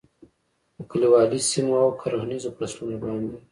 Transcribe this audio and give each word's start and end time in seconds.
خو 0.73 0.73
په 0.77 0.83
کلیوالي 0.91 1.39
سیمو 1.49 1.75
او 1.83 1.89
کرهنیزو 2.01 2.49
فصلونو 2.57 2.97
باندې 3.03 3.35